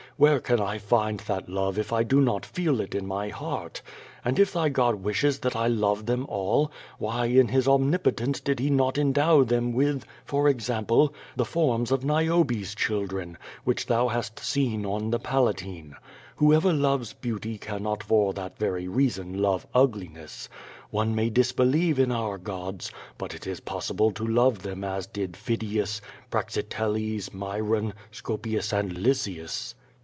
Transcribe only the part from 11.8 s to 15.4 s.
of Xiobe's chil dren, which tlioii hast seen on the^